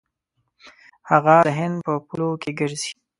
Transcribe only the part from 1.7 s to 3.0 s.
په پولو کې ګرځېدی.